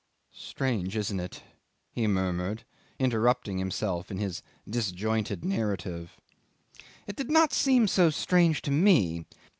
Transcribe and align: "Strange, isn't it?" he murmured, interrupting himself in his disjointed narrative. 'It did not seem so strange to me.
"Strange, 0.33 0.97
isn't 0.97 1.19
it?" 1.19 1.43
he 1.91 2.07
murmured, 2.07 2.63
interrupting 2.97 3.59
himself 3.59 4.09
in 4.09 4.17
his 4.17 4.41
disjointed 4.67 5.45
narrative. 5.45 6.17
'It 7.05 7.15
did 7.15 7.29
not 7.29 7.53
seem 7.53 7.87
so 7.87 8.09
strange 8.09 8.63
to 8.63 8.71
me. 8.71 9.27